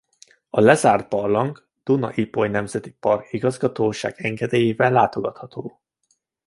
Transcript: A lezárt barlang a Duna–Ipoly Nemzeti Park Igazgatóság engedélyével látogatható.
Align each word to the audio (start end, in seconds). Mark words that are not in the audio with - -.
A 0.49 0.59
lezárt 0.59 1.09
barlang 1.09 1.57
a 1.57 1.69
Duna–Ipoly 1.83 2.49
Nemzeti 2.49 2.91
Park 2.91 3.33
Igazgatóság 3.33 4.13
engedélyével 4.17 4.91
látogatható. 4.91 5.81